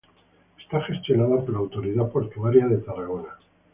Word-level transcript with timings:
Está 0.59 0.81
gestionado 0.81 1.41
por 1.45 1.51
la 1.51 1.59
autoridad 1.59 2.09
portuaria 2.11 2.65
de 2.65 2.77
Tarragona. 2.79 3.37